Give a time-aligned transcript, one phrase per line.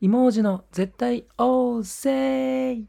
[0.00, 2.84] 芋王子の絶対王政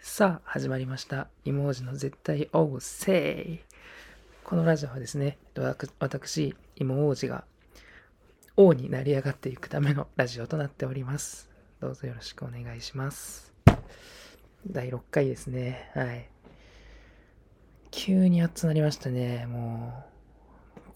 [0.00, 1.28] さあ、始まりました。
[1.44, 3.60] 芋王子の絶対王政
[4.44, 5.36] このラジオはですね、
[5.98, 7.44] 私、芋王子が
[8.56, 11.50] 王になり上がっていくためのラジオとなっております。
[11.80, 13.52] どうぞよろしくお願いします。
[14.66, 15.90] 第6回ですね。
[15.94, 16.30] はい。
[17.90, 19.46] 急に暑くなりましたね。
[19.46, 20.15] もう、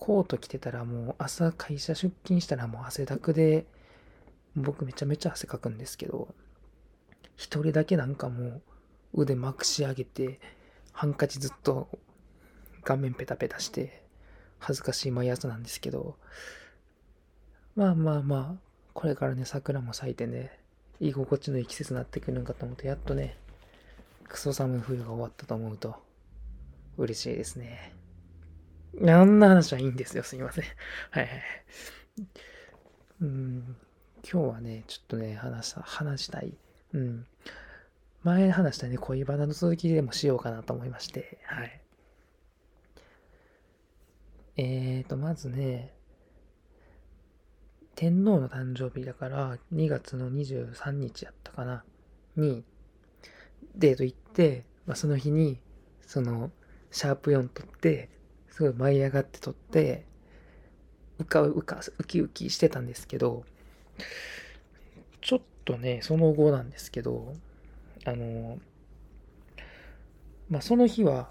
[0.01, 3.67] コート着てたらもう朝会社出勤したらもう汗だくで、
[4.57, 6.35] 僕めちゃめちゃ汗かくんですけど、
[7.37, 8.47] 一人だけなんかも
[9.13, 10.41] う腕まくし上げて、
[10.93, 11.89] ハンカチずっと
[12.83, 14.03] 顔面ペタペタして、
[14.59, 16.17] 恥ずかしい毎朝なんですけど、
[17.77, 18.61] まあまあまあ、
[18.95, 20.59] これからね、桜も咲いてね、
[20.99, 23.37] 居心地のいい季節になってくるんかと思うと、やっとね、
[24.27, 25.95] クソ寒い冬が終わったと思うと、
[26.97, 28.00] 嬉しいですね。
[28.99, 30.23] あんな話はいいんですよ。
[30.23, 30.65] すみません。
[31.11, 31.43] はいはい。
[33.23, 33.77] うん、
[34.31, 36.57] 今日はね、ちょっとね、話した、話したい。
[36.95, 37.27] うん。
[38.23, 41.81] 前話したね、恋バナの続きでもしようかなと思いまして、はい。
[44.57, 45.95] えーと、まずね、
[47.95, 51.85] 天皇の誕生日だから、2月の23日やったかな、
[52.37, 52.65] に、
[53.75, 55.61] デート行って、まあ、その日に、
[56.03, 56.51] その、
[56.91, 58.11] シャープ4取って、
[58.51, 60.05] すごい舞い上がって撮って、
[61.19, 63.45] うかうか、ウキウキしてたんですけど、
[65.21, 67.35] ちょっとね、その後なんですけど、
[68.05, 68.59] あの、
[70.49, 71.31] まあ、その日は、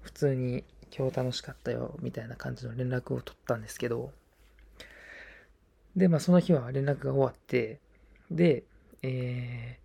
[0.00, 0.64] 普通に
[0.96, 4.12] 今日楽しかったよ、みたいな感じの連絡を取ったんですけど、
[5.96, 7.80] で、まあ、その日は連絡が終わって、
[8.30, 8.64] で、
[9.02, 9.78] え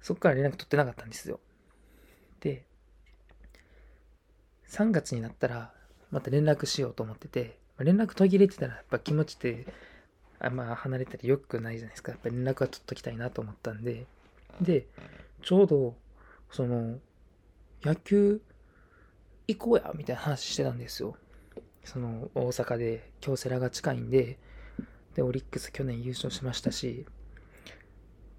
[0.00, 1.40] ー、そっから連絡取ってなかったんですよ。
[2.40, 2.64] で、
[4.70, 5.72] 3月になったら、
[6.12, 9.66] また連絡しようと思ってて、連絡途切れてたら、やっぱ気持ちって、
[10.38, 12.12] あまあ、離れたり良くないじゃないですか。
[12.12, 14.06] やっぱ連絡は取っときたいなと思ったんで、
[14.60, 14.86] で、
[15.42, 15.96] ちょうど、
[16.50, 16.98] その、
[17.82, 18.40] 野球
[19.48, 21.16] 行こうや、みたいな話してたんですよ。
[21.84, 24.38] その、大阪で京セラが近いんで、
[25.16, 27.06] で、オリックス去年優勝しましたし、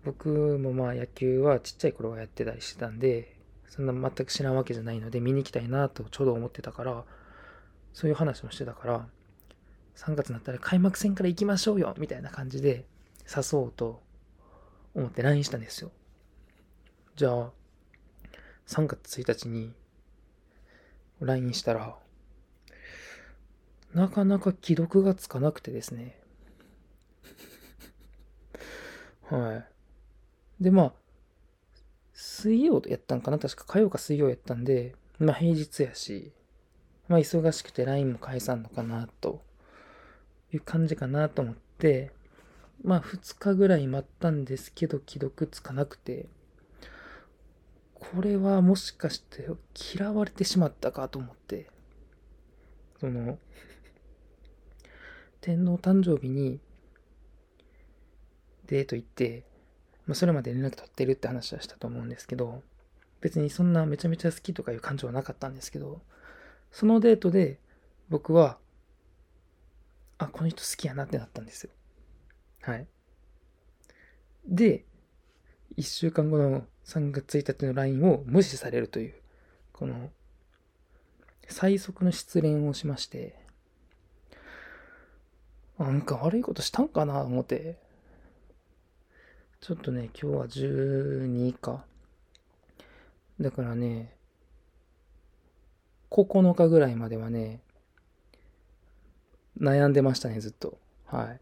[0.06, 3.36] 僕もまあ野球はちっちゃい頃はやってたりしてたんで、
[3.72, 7.06] そんな全く知らんわけじゃないので見に行きたいなとちょうど思ってたから、
[7.94, 9.08] そういう話もしてたから、
[9.96, 12.84] 3月になったら開幕戦から行きましょうよみたいな感じで
[13.34, 14.02] 誘おうと
[14.94, 15.92] 思って LINE したんですよ。
[17.16, 17.52] じゃあ、
[18.68, 19.74] 3月1日に
[21.22, 21.96] LINE したら、
[23.94, 26.20] なかなか既読がつかなくてですね。
[29.30, 29.64] は
[30.60, 30.64] い。
[30.64, 30.94] で、まあ、
[32.24, 33.40] 水曜やったんかな？
[33.40, 36.32] 確か火曜か水曜やったんで、まあ平日やし、
[37.08, 39.42] まあ忙しくて LINE も返さんのかなと
[40.54, 42.12] いう感じかなと思って、
[42.84, 46.28] まあ2日ぐらい待ったんですけど既読つかなくて、
[47.96, 49.48] これはもしかして
[49.96, 51.72] 嫌われてしまったかと思って、
[53.00, 53.40] その、
[55.42, 56.60] 天皇誕生日に
[58.68, 59.44] デート行って、
[60.12, 62.64] まあ、それまで連絡取ってるって話はしたと思うんですけど、
[63.22, 66.02] 別にそんなめちゃめちゃ好きとかいう感情はなかったんですけど、
[66.70, 67.60] そのデートで
[68.10, 68.58] 僕は、
[70.18, 71.70] あ、この人好きやなってなったんですよ。
[72.64, 72.88] はい。
[74.46, 74.84] で、
[75.78, 79.14] 1週間後の3月1日の LINE を無視されるという、
[79.72, 80.10] この、
[81.48, 83.40] 最速の失恋をしまして、
[85.80, 87.91] なんか悪いことしたんかな思って、
[89.62, 91.86] ちょっとね、今日は12か。
[93.40, 94.16] だからね、
[96.10, 97.62] 9日ぐらいまではね、
[99.60, 100.78] 悩んでましたね、ずっと。
[101.06, 101.40] はい。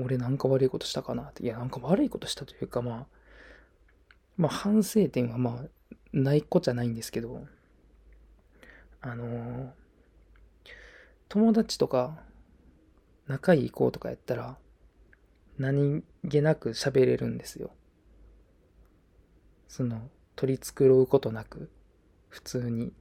[0.00, 1.42] 俺なんか悪いことしたかなって。
[1.42, 3.06] いや、なんか悪いことしたというか、まあ、
[4.36, 5.68] まあ反省点はまあ、
[6.12, 7.46] ないっこじゃないんですけど、
[9.00, 9.70] あのー
[11.28, 12.22] 友達とか、
[13.26, 14.56] 仲いい子とかやったら、
[15.58, 17.70] 何気なく喋れるんですよ。
[19.68, 21.70] その、取り繕うことなく、
[22.28, 22.92] 普通に。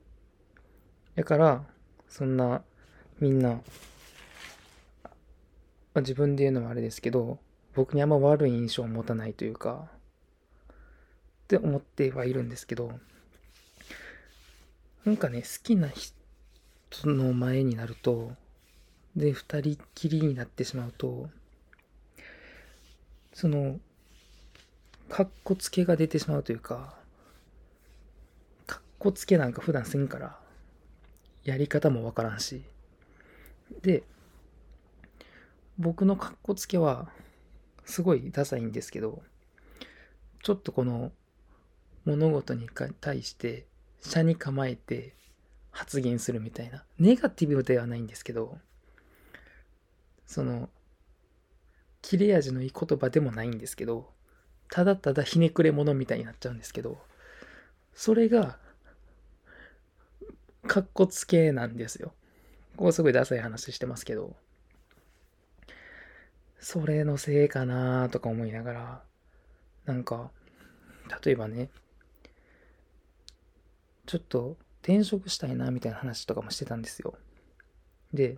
[1.15, 1.65] だから、
[2.07, 2.63] そんな、
[3.19, 3.61] みんな、
[5.93, 7.39] ま自分で言うのもあれですけど、
[7.73, 9.89] 僕にあんま悪い印象を持たないというか、
[10.69, 12.99] って思ってはいるんですけど、
[15.05, 16.13] なんかね、好きな人
[17.09, 18.33] の前になると、
[19.15, 21.29] で、二人っきりになってしまうと、
[23.35, 23.81] その、
[25.09, 26.95] かっこつけが出てしまうというか、
[28.65, 30.39] かっこつけなんか普段せんから、
[31.43, 32.63] やり方もわからんし。
[33.81, 34.03] で、
[35.77, 37.11] 僕の格好つけは、
[37.83, 39.21] すごいダサいんですけど、
[40.41, 41.11] ちょっとこの
[42.05, 42.69] 物事に
[43.01, 43.67] 対して
[43.99, 45.13] 車に構えて
[45.71, 46.85] 発言するみたいな。
[46.99, 48.57] ネガティブではないんですけど、
[50.25, 50.69] その、
[52.05, 54.11] 切れ味のいい言葉でもないんですけど、
[54.69, 56.99] ただただひねくれ者みたいになっちゃうんですけど、
[57.95, 58.59] それが、
[60.67, 62.13] かっこつけなんですよ。
[62.77, 64.35] ここすごいダサい話してますけど、
[66.59, 69.03] それのせいかなとか思いながら、
[69.85, 70.29] なんか、
[71.25, 71.71] 例えばね、
[74.05, 77.15] ちょっと転職したいなみたいな話とかもしてたんですよ。
[78.13, 78.37] で、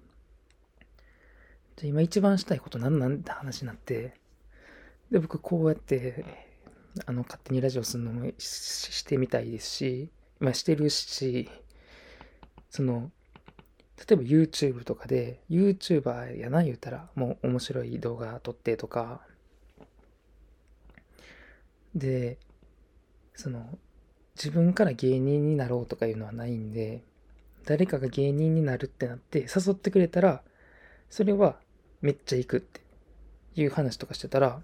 [1.77, 4.15] じゃ今一番したいこと何なんって話になって、
[5.11, 6.25] で、僕こうやって、
[7.05, 10.09] あの、勝手にラジオするのもしてみたいですし、
[10.39, 11.49] まあしてるし、
[12.71, 13.11] その、
[13.97, 19.21] 例えば YouTube とかで、YouTuber やな言うたら、もう面白い動画撮ってとか、
[21.93, 22.39] で、
[23.35, 23.77] その、
[24.35, 27.03] 自分から芸人になろうとかいうのはないんで、
[27.65, 30.41] 誰かが芸人になるってなって誘ってくれたら、
[31.09, 31.59] それは
[32.01, 32.81] めっちゃ行くって
[33.55, 34.61] いう話とかしてたら、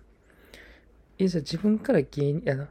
[1.18, 2.68] え、じゃあ自分から芸人、あの、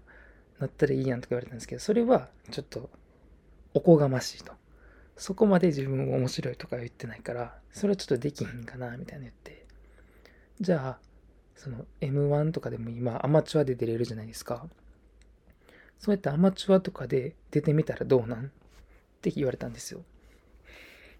[0.59, 2.91] なったらいいやんとか言われたんですけど、それはちょっと
[3.75, 4.53] おこがましいと。
[5.17, 9.67] そこまで自分が面白いとか言ってないから、それはちょっとできひんかな、みたいな言って。
[10.61, 10.99] じゃあ、
[11.57, 14.67] その M1 とかでも今アマチュアで出れるじゃないですか。
[15.99, 18.49] そうやってアマチュアとかで出てみたらどうなんっ
[19.21, 20.03] て言われたんですよ。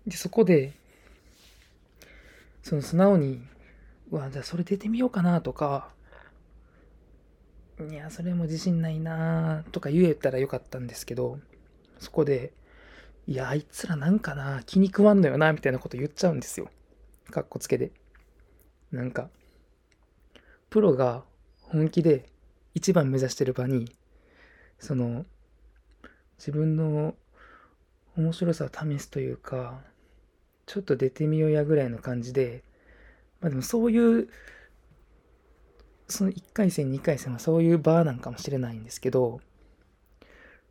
[0.07, 0.73] で、そこで、
[2.63, 3.43] その素直に、
[4.11, 5.91] うわ、じゃあそれ出てみようかなとか、
[7.91, 11.39] いや、それも自信ないなとか言えたらよかったんですけど、
[11.99, 12.53] そこで、
[13.27, 16.71] いや、あいつらなんかな、気に食わんのよな、みたいなこと言っちゃうんですよ。
[17.31, 17.93] かっこつけで。
[18.91, 19.31] なんか、
[20.71, 21.25] プロが
[21.61, 22.29] 本気で
[22.75, 23.95] 一番目指してる場に
[24.79, 25.27] その
[26.39, 27.15] 自分の
[28.17, 29.81] 面白さを試すというか
[30.67, 32.63] ちょっと出てみようやぐらいの感じで
[33.41, 34.29] まあでもそういう
[36.09, 39.41] その1回戦2回戦はそういう場なんかもしれないんですけど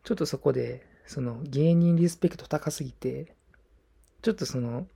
[0.03, 3.33] ちょっとそこでその芸人リスペクト高すぎて
[4.21, 4.87] ちょっとその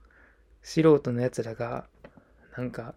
[0.62, 1.86] 素人のやつらが
[2.56, 2.94] なんか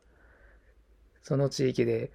[1.22, 2.12] その地域で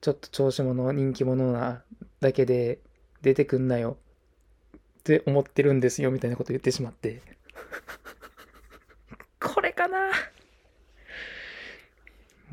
[0.00, 1.82] ちょっと調子者人気者な
[2.20, 2.80] だけで
[3.22, 3.96] 出てくんなよ
[4.76, 7.22] って思ってるんですよみたいなこと言ってしまって。
[9.94, 10.10] な。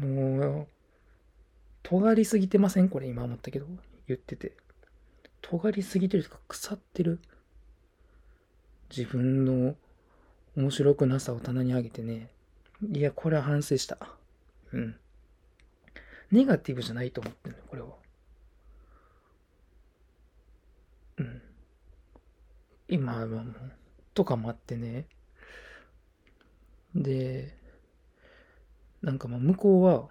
[0.07, 0.67] もう
[1.83, 2.89] 尖りすぎてません？
[2.89, 3.67] これ今思ったけど。
[4.07, 4.55] 言ってて。
[5.41, 7.19] 尖りすぎてるとか腐ってる。
[8.95, 9.75] 自分の
[10.55, 12.29] 面白くなさを棚に上げてね。
[12.91, 13.97] いやこれは反省した。
[14.71, 14.95] うん。
[16.31, 17.89] ネガティブじゃないと思ってんのこれは。
[21.17, 21.41] うん。
[22.87, 23.55] 今はもう、
[24.13, 25.05] とかもあってね。
[26.95, 27.57] で、
[29.01, 30.09] なんかまあ向こうは、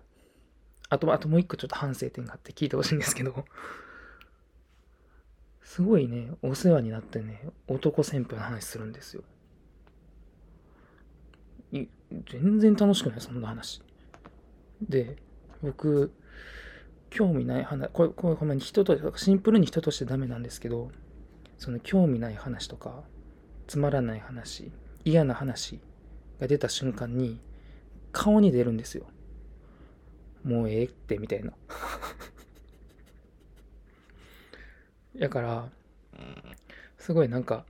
[0.89, 3.45] あと、あともう一個ちょっと反省点があって聞いてほしいんですけど、
[5.63, 9.23] すごいね、お世話になってね、男旋風の話するんですよ。
[11.73, 11.87] い
[12.29, 13.81] 全然楽しくない、そんな話。
[14.83, 15.17] で、
[15.63, 16.13] 僕、
[17.09, 20.91] 興味ない話、これ、これほんまに人と、シンプルに人としてダメなんですけど、
[21.57, 23.05] その興味ない話とか、
[23.69, 24.73] つまらない話、
[25.05, 25.81] 嫌な話
[26.41, 27.41] が出た瞬間に、
[28.13, 29.07] 顔に出るんですよ。
[30.43, 31.53] もうええって、みたいな。
[35.15, 35.71] やから、
[36.99, 37.67] すごいなんか、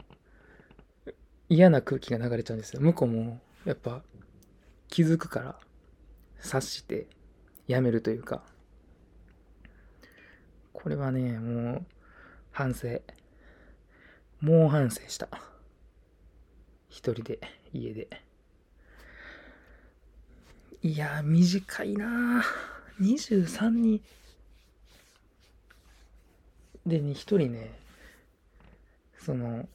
[1.48, 2.80] 嫌な空気が流れちゃうんですよ。
[2.80, 4.02] 向こうも、やっぱ、
[4.88, 5.58] 気づくから、
[6.38, 7.08] 察して、
[7.66, 8.44] やめるというか。
[10.72, 11.86] これはね、もう、
[12.52, 13.02] 反省。
[14.40, 15.28] 猛反省した。
[16.88, 17.40] 一人で、
[17.72, 18.08] 家で。
[20.82, 22.42] いや短いな
[23.00, 24.00] 23に。
[26.86, 27.78] でね、一人ね、
[29.18, 29.68] その、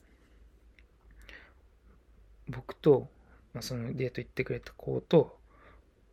[2.48, 3.08] 僕と、
[3.54, 5.38] まあ、そのデート行ってくれた子と、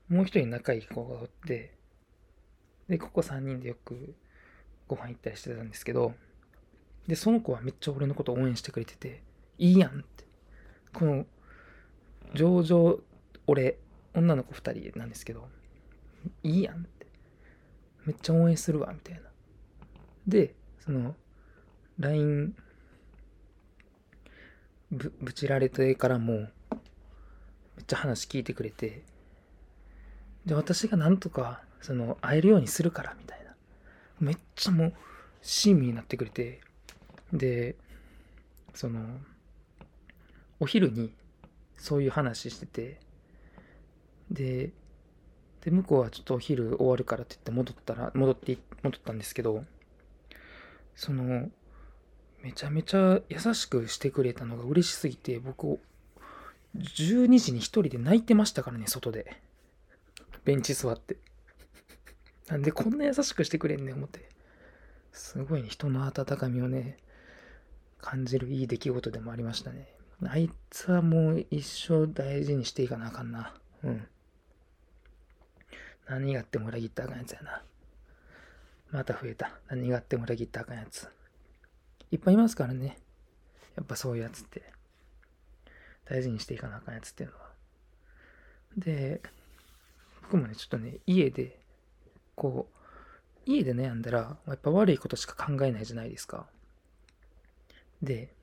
[0.09, 1.73] もう一人仲いい子がおって、
[2.87, 4.13] で、ここ3人でよく
[4.87, 6.13] ご飯行ったりしてたんですけど、
[7.07, 9.23] で、その子はめっちゃ俺のこと応援してくれてて、
[9.57, 10.25] いいやんって。
[10.93, 11.25] この、
[12.35, 12.97] 上々、
[13.47, 13.77] 俺、
[14.13, 15.47] 女の子2人なんですけど、
[16.43, 17.07] いいやんって。
[18.05, 19.21] めっちゃ応援するわ、みたいな。
[20.27, 21.15] で、その、
[21.99, 22.55] LINE、
[24.91, 26.49] ぶ、ぶちられてからも、めっ
[27.87, 29.03] ちゃ話聞いてくれて、
[30.45, 33.55] で、私がなんとか、その、会えるようにするから、みたいな。
[34.19, 34.93] めっちゃもう、
[35.41, 36.61] 親身になってくれて、
[37.31, 37.75] で、
[38.73, 39.19] その、
[40.59, 41.13] お昼に、
[41.77, 42.99] そういう話してて、
[44.33, 44.71] で、
[45.61, 49.63] で、向こうはちょっとお昼終わるからって言って戻ったら、戻って、戻ったんですけど、
[50.95, 51.49] その、
[52.41, 55.79] めちゃめちゃ優しくしてくれたのが嬉しすぎて、僕、
[56.75, 59.37] 12時に一人で泣いてましたからね、外で。
[60.43, 61.17] ベンチ座って。
[62.47, 64.27] なんでこんな優しくしてくれんねん、思って。
[65.13, 66.97] すごいね、人の温かみをね、
[67.99, 69.87] 感じるいい出来事でもありましたね。
[70.25, 73.53] あいつはもう一生大事にしていかなあかんな。
[73.83, 74.07] うん。
[76.07, 77.61] 何があっても裏切ったあかんやつやな。
[78.91, 79.51] また増えた。
[79.69, 81.07] 何があっても裏切ったあかんやつ。
[82.11, 82.97] いっぱいいますからね。
[83.75, 84.61] やっぱそういうやつって。
[86.05, 87.43] 大事にしていかなあかんやつっていうのは。
[88.77, 89.21] で、
[90.23, 91.59] 僕もね、ちょっとね、家で、
[92.35, 92.83] こう、
[93.45, 96.47] 家で悩んだら、やっぱ悪いことしか考えないじゃないですか。
[98.01, 98.33] で、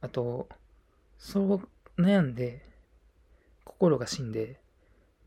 [0.00, 0.48] あと、
[1.18, 1.68] そう
[2.00, 2.64] 悩んで、
[3.64, 4.61] 心が死んで、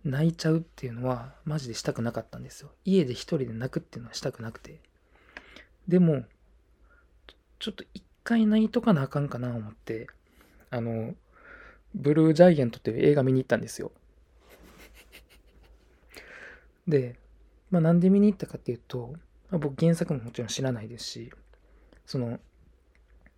[0.06, 2.72] 泣いちゃうっていうのは、マジでしたくなかったんですよ。
[2.86, 4.80] 家で一人で泣くっていうのはしたくなくて。
[5.88, 6.24] でも、
[7.60, 10.08] ちょっと一回泣いとかなあかんかな思って、
[10.70, 11.16] あの、
[11.96, 13.92] ブルージャイアントっていう映画見に行ったんですよ。
[16.88, 17.16] で、
[17.72, 19.16] まあなんで見に行ったかっていうと、
[19.50, 21.32] まあ、僕原作ももちろん知らないですし、
[22.06, 22.40] その、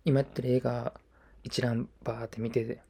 [0.04, 0.92] 今やってる映画
[1.44, 2.82] 一覧バーって見てて、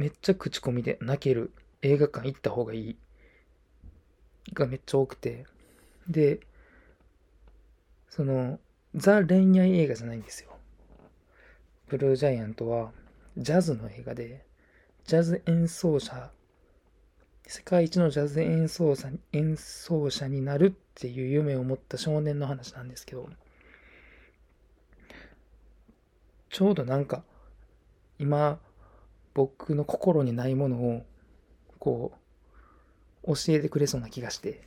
[0.00, 1.52] めっちゃ口コミで泣ける
[1.82, 2.96] 映画館行った方がいい
[4.54, 5.44] がめっちゃ多くて、
[6.08, 6.40] で、
[8.08, 8.58] その、
[8.94, 10.56] ザ恋愛映画じゃないんですよ。
[11.88, 12.92] ブルージャイアントは
[13.36, 14.42] ジャズの映画で、
[15.04, 16.30] ジャズ演奏者、
[17.46, 23.28] 世界一のジャズ演奏者演奏者になるっていう夢を持った少年の話なんですけど、
[26.48, 27.22] ちょうどなんか、
[28.18, 28.58] 今、
[29.34, 31.06] 僕の心にないものを、
[31.78, 32.12] こ
[33.24, 34.62] う、教えてくれそうな気がして、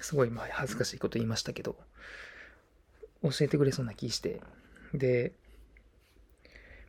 [0.00, 1.76] すごいまあ恥ずかしいこと言いましたけど、
[3.22, 4.40] 教えてくれそうな気して、
[4.94, 5.32] で、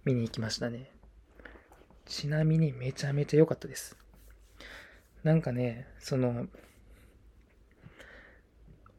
[0.06, 0.92] 見に行きましたね。
[2.06, 3.98] ちなみにめちゃめちゃ良かったです。
[5.24, 6.48] なんかね、その、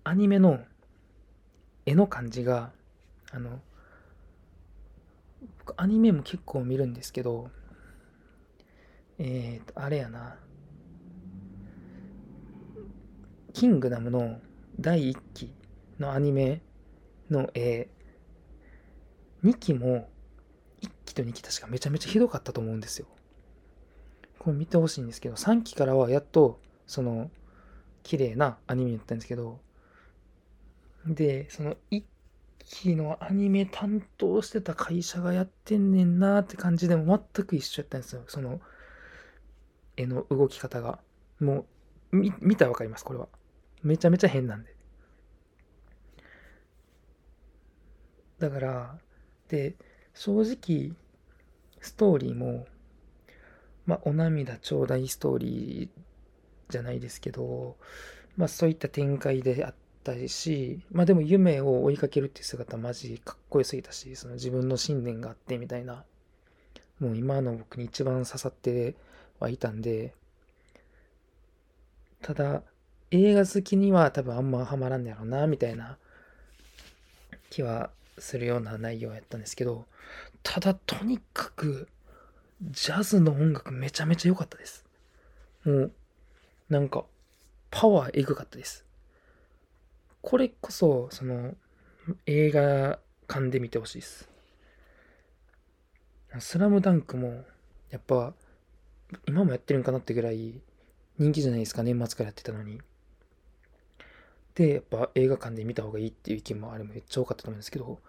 [0.04, 0.60] アニメの
[1.86, 2.72] 絵の感じが、
[3.32, 3.60] あの、
[5.76, 7.50] アニメも結構見るんですけど、
[9.22, 10.38] えーと、あれやな、
[13.52, 14.40] キングダムの
[14.80, 15.52] 第1期
[15.98, 16.62] のアニメ
[17.28, 17.88] の絵、
[19.44, 20.08] 2期も
[20.80, 23.08] 1期と2期確かめちゃめちゃひどかったと思うんですよ。
[24.38, 27.30] これ見てほしいんですけど、3期からはやっと、その、
[28.02, 29.60] 綺麗なアニメだったんですけど、
[31.04, 32.04] で、その1
[32.64, 38.22] 期のアニメ担当してた会社がやってんねんなーって感じでも全く一緒やったんですよ。
[38.26, 38.62] その、
[40.00, 40.98] 絵の動き方が。
[41.38, 41.66] も
[42.12, 43.28] う、見たらわかります、これは。
[43.82, 44.74] めちゃめちゃ変なんで。
[48.38, 48.98] だから、
[49.48, 49.74] で、
[50.14, 50.96] 正直、
[51.80, 52.66] ストーリーも、
[53.86, 57.76] まあ、お涙ちょうだいストーリーじゃないですけど、
[58.36, 66.04] まあ、そういった展開であったし、まあ、でも夢を追いかけるっていう姿マジかっこよすぎたし、その自分の信念があってみたいな、
[66.98, 68.94] もう今の僕に一番刺さって
[69.40, 70.14] はいたんで、
[72.22, 72.62] ただ、
[73.10, 75.96] 映画好きには多分あんまハマらんやろうな、みたいな
[77.48, 79.86] 気はするような内容やったんですけど、
[80.42, 81.88] ただとにかく、
[82.62, 84.84] ジャズの音楽めちゃめちゃ良かったです。
[85.64, 85.92] もう、
[86.68, 87.04] なんか、
[87.70, 88.84] パワーエグかったです。
[90.20, 91.54] これこそ、その、
[92.26, 94.28] 映画館で見てほしいです。
[96.38, 97.44] スラムダンクも、
[97.90, 98.34] やっぱ、
[99.26, 100.60] 今もやってるんかなってぐらい
[101.18, 102.80] 人気じゃないですか、年末からやってたのに。
[104.54, 108.00] で、やっぱ映画館で見た方がいいっていう意見もあれもめっちゃ多かったと思うんですけど、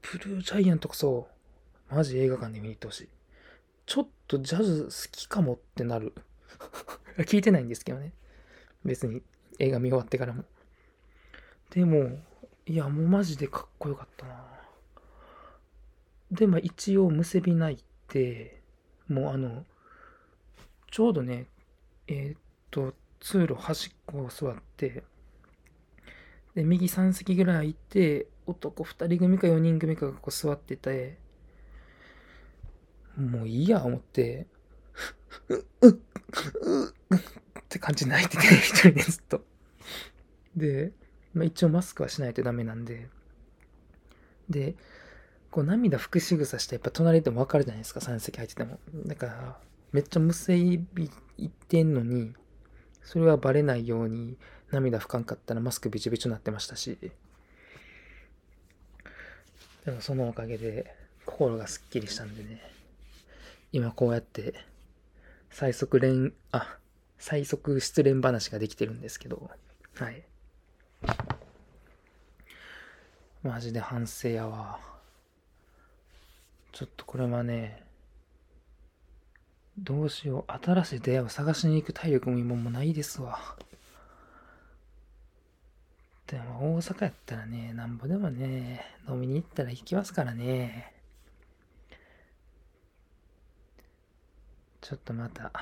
[0.00, 1.28] ブルージャイアントこそ、
[1.90, 3.08] マジ映画館で見に行ってほしい。
[3.86, 6.12] ちょっとジャズ好きかもってなる。
[7.18, 8.12] 聞いてないんですけどね。
[8.84, 9.22] 別に
[9.58, 10.44] 映画見終わってからも。
[11.70, 12.18] でも、
[12.66, 14.46] いや、もうマジでかっこよかったな。
[16.30, 17.78] で、まあ一応、むせびないっ
[18.08, 18.62] て、
[19.08, 19.66] もうあの、
[20.92, 21.46] ちょうどね、
[22.06, 25.02] えー、っと、通路端っこを座って、
[26.54, 31.16] で、右3席ぐらい行って、男2人組か4人組かがこう座ってて、
[33.16, 34.46] もういいや思って、
[35.48, 37.20] う、う、う、っ
[37.70, 39.42] て感じで泣いてて、 一人でずっと。
[40.54, 40.92] で、
[41.32, 43.08] まあ、一応マスクはしないとダメなんで、
[44.50, 44.76] で、
[45.50, 48.78] こう涙拭く仕草してやっぱ隣でもわかるじゃないですか、3席入ってても。
[49.06, 50.56] だから、めっちゃ無声
[50.94, 52.32] び言ってんのに、
[53.02, 54.36] それはバレないように
[54.70, 56.98] 涙拭かんかったらマスクびちょびちになってましたし、
[59.84, 60.94] でもそのおかげで
[61.26, 62.62] 心がすっきりしたんでね、
[63.72, 64.54] 今こうやって
[65.50, 66.78] 最速連、あ、
[67.18, 69.50] 最速失恋話ができてるんですけど、
[69.94, 70.22] はい。
[73.42, 74.78] マジで反省やわ。
[76.70, 77.82] ちょっとこれはね、
[79.78, 80.52] どうしよう。
[80.64, 83.56] 新しい出会いを探しに行く体力も今もないですわ。
[86.26, 90.94] でも大阪やったらね、なんぼでもね、飲みに行ったら行きますからね。
[94.80, 95.52] ちょっとまた、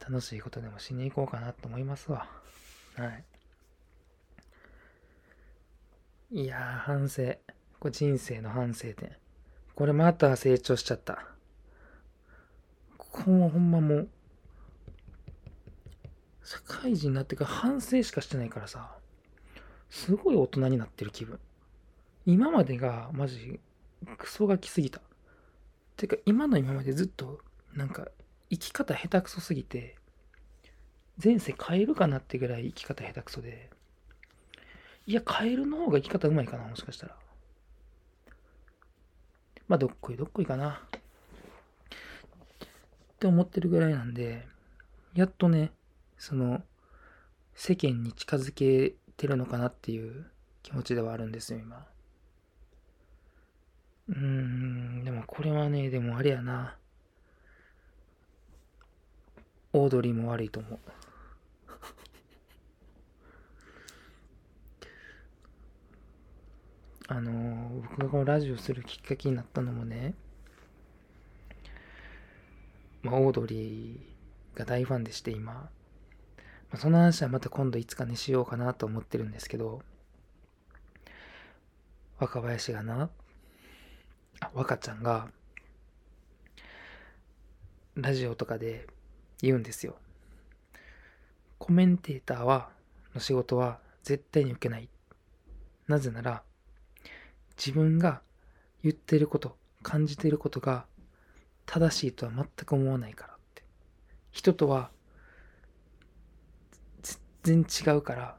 [0.00, 2.28] 楽しいことでもしに行こうかなと思いますわ。
[2.96, 3.06] は
[6.30, 6.42] い。
[6.42, 7.34] いやー、反省。
[7.78, 9.16] これ人生の反省点。
[9.74, 11.31] これまた成長しちゃった。
[13.12, 14.08] こもほんまもう、
[16.42, 18.96] 社会人になってから反省しかしてないからさ、
[19.90, 21.38] すごい大人になってる気分。
[22.24, 23.60] 今までがマジ
[24.18, 25.00] クソが来すぎた。
[25.96, 27.40] てか今の今までずっと
[27.74, 28.08] なんか
[28.50, 29.96] 生き方下手くそすぎて、
[31.22, 33.70] 前世変えるかなってぐらい生き方下手くそで、
[35.06, 37.16] いや、カエルの方が生き方うまいかな、もしかしたら。
[39.68, 40.82] まあ、どっこいどっこいかな。
[43.22, 44.48] って思ってるぐらいなんで、
[45.14, 45.70] やっとね、
[46.18, 46.60] その、
[47.54, 50.26] 世間に近づけてるのかなっていう
[50.64, 51.86] 気持ちではあるんですよ、今。
[54.08, 56.76] うーん、でもこれはね、でもあれやな。
[59.72, 60.78] オードリーも悪いと思う。
[67.06, 70.14] あの、僕がこのラジオするきっかけになったのもね、
[73.02, 75.70] まあ、オードリーが大ファンでして今、ま
[76.72, 79.82] あ、その話はまた今度いつかにしようかなと思ってるんですけど、
[82.18, 83.10] 若林がな、
[84.40, 85.28] あ、若ちゃんが、
[87.96, 88.86] ラジオとかで
[89.40, 89.96] 言うんですよ。
[91.58, 92.70] コメンテーターは、
[93.14, 94.88] の仕事は絶対に受けない。
[95.88, 96.42] なぜなら、
[97.56, 98.22] 自分が
[98.82, 100.86] 言ってること、感じてることが
[101.72, 103.62] 正しいとは全く思わないからって。
[104.30, 104.90] 人とは
[107.42, 108.36] 全然違うから、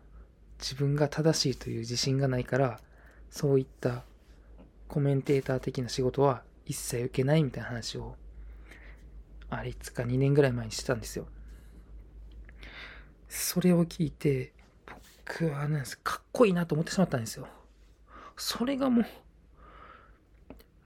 [0.60, 2.80] 自分が正しいという自信がないから、
[3.32, 4.04] そういった
[4.88, 8.16] コメンテーター的な仕事は一切受けないみたいな話を
[9.50, 11.26] あれいつか2年ぐらい前にしてたんですよ。
[13.28, 14.54] それを聞いて、
[15.26, 17.48] 僕はね、かっこいいなと思ってしまったんですよ。
[18.38, 19.06] それがもう、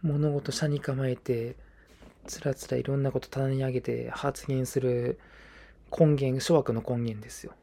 [0.02, 1.67] 物事社に構えて、
[2.28, 5.20] つらつらいろんなこと棚に上げて発言する
[5.98, 7.56] 根源、諸悪の根源ですよ。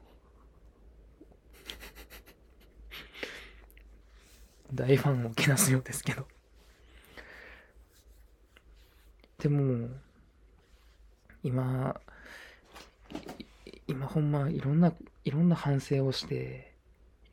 [4.74, 6.26] 大ファンをけなすようですけど。
[9.38, 9.90] でも、
[11.42, 12.00] 今、
[13.86, 16.72] 今ほんまいろんな、いろんな反省をして、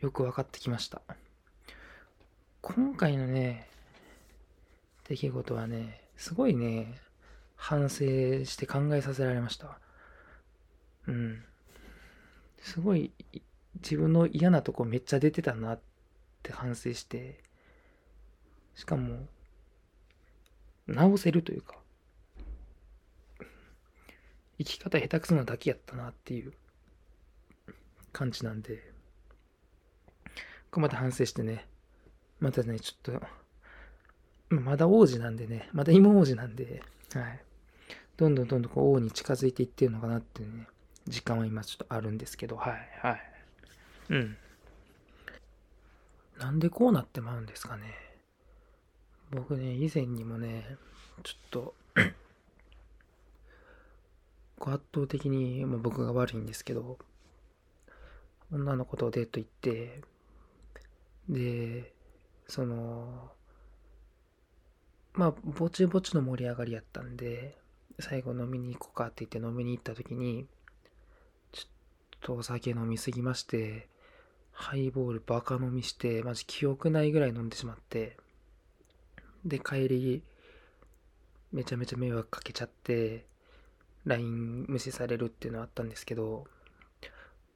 [0.01, 1.01] よく分かってきました。
[2.61, 3.69] 今回のね、
[5.07, 6.99] 出来事はね、すごいね、
[7.61, 9.77] 反省して考えさせられました。
[11.07, 11.43] うん。
[12.57, 13.11] すごい、
[13.75, 15.79] 自分の嫌なとこめっちゃ出てたなっ
[16.41, 17.43] て反省して、
[18.73, 19.27] しかも、
[20.87, 21.75] 直せるというか、
[24.57, 26.53] 生き方下手くそなだけやったなっていう
[28.11, 28.91] 感じなんで、
[30.25, 30.31] こ
[30.71, 31.67] こまた反省してね、
[32.39, 33.19] またね、ちょっ
[34.49, 36.81] と、まだ王子なんでね、まだ今王子なんで、
[37.13, 37.45] はい。
[38.17, 40.67] どんどんどんどんこう王に近づいていってるのかなってね、
[41.07, 43.21] 時間は今ちょっとあるんですけど、はい、はい。
[44.09, 44.37] うん。
[46.39, 47.83] なんでこうなってまうんですかね。
[49.31, 50.77] 僕ね、以前にもね、
[51.23, 51.75] ちょっと
[54.59, 56.99] 圧倒的に、まあ、僕が悪いんですけど、
[58.51, 60.01] 女の子とデート行って、
[61.29, 61.93] で、
[62.47, 63.31] その、
[65.13, 67.57] まあ、ぼちぼちの盛り上がりやったんで、
[67.99, 70.47] 最後飲みに行こうかって言って飲みに行った時に、
[71.51, 71.67] ちょっ
[72.21, 73.87] とお酒飲みすぎまして、
[74.51, 78.17] ハイボールバカ飲みして、マジ記憶ないぐらい飲んでしまって、
[79.45, 80.23] で、帰り、
[81.51, 83.25] めちゃめちゃ迷惑かけちゃって、
[84.05, 86.45] LINE 無視されるっていうのはあったんですけど、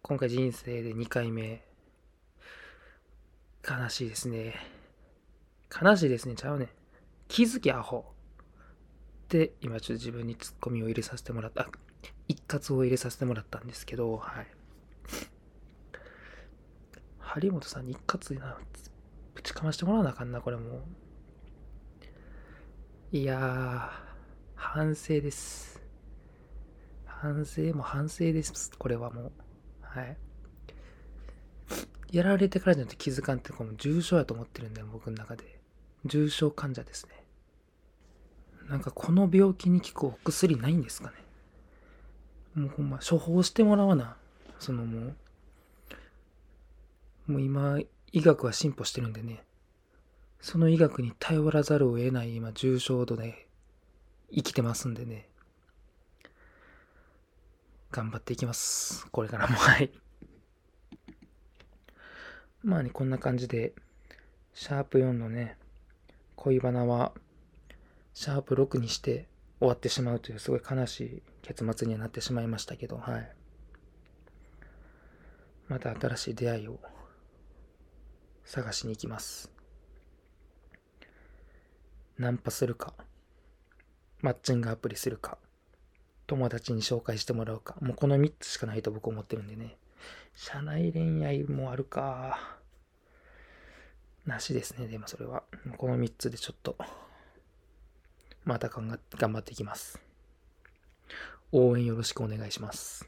[0.01, 1.63] 今回人生で2回目、
[3.67, 4.55] 悲しいですね。
[5.81, 6.69] 悲しいですね、ちゃうね。
[7.27, 8.14] 気づきアホ。
[9.29, 11.67] で、今ちょっと自分にツッコミを入れさせてもらった、
[12.27, 14.47] 一括を入れさせてもらったんですけど、はい。
[17.19, 18.57] 張本さんに一括な、
[19.33, 20.85] ぶちかましてもらわなあかんな、これも。
[23.11, 23.89] いやー、
[24.55, 25.81] 反省です。
[27.05, 28.71] 反省も反省です。
[28.77, 29.31] これはもう。
[29.81, 30.17] はい。
[32.11, 35.59] やられてからじゃなくて気づかんってこの重症やと思ってるんだよ、僕の中で。
[36.05, 37.24] 重症患者ですね。
[38.69, 41.17] なんかこの病気に効くお薬ないんですかね？
[42.55, 44.15] もうほんま、処方してもらわな。
[44.59, 45.13] そのも
[47.27, 47.79] う、もう今、
[48.11, 49.43] 医学は進歩してるんでね。
[50.39, 53.47] その医学に頼らざるを得ない今、重症度で
[54.31, 55.27] 生きてますんでね。
[57.91, 59.07] 頑張っていきます。
[59.11, 59.91] これからも、はい。
[62.63, 63.73] まあね、こんな感じで、
[64.53, 65.57] シャープ4のね、
[66.35, 67.13] 恋バナは、
[68.15, 69.27] シャープ6にして
[69.59, 73.31] 終わってしまうというすごい悲しい結末にはなってしまいましたけど、はい。
[75.67, 76.79] また新しい出会いを
[78.45, 79.51] 探しに行きます。
[82.17, 82.93] ナンパするか、
[84.21, 85.37] マッチングアプリするか、
[86.25, 89.75] 友達に紹介してもらうか、もうこの3つしかないと僕思ってるんでね。
[90.33, 92.57] 社内恋愛もあるか。
[94.25, 95.43] なしですね、でもそれは。
[95.77, 96.77] この3つでちょっと、
[98.45, 98.87] また頑
[99.33, 99.99] 張っていきます。
[101.51, 103.07] 応援よろしくお願いします。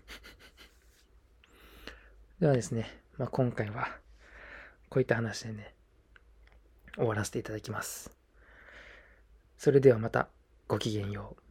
[2.42, 4.00] ではですね、まあ、今回は、
[4.90, 5.76] こういった話でね、
[6.96, 8.10] 終わらせていただきます。
[9.60, 10.28] それではまた、
[10.68, 11.47] ごきげんよう。